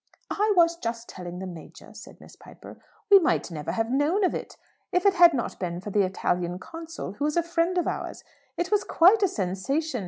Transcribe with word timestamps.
"I 0.31 0.51
was 0.55 0.77
just 0.77 1.07
telling 1.07 1.37
the 1.37 1.45
Major," 1.45 1.93
said 1.93 2.19
Miss 2.19 2.35
Piper. 2.35 2.79
"We 3.11 3.19
might 3.19 3.51
never 3.51 3.73
have 3.73 3.91
known 3.91 4.23
of 4.23 4.33
it, 4.33 4.57
if 4.91 5.05
it 5.05 5.13
had 5.13 5.31
not 5.31 5.59
been 5.59 5.79
for 5.79 5.91
the 5.91 6.01
Italian 6.01 6.57
Consul, 6.57 7.11
who 7.11 7.25
was 7.25 7.37
a 7.37 7.43
friend 7.43 7.77
of 7.77 7.85
ours. 7.87 8.23
It 8.57 8.71
was 8.71 8.83
quite 8.83 9.21
a 9.21 9.27
sensation! 9.27 9.99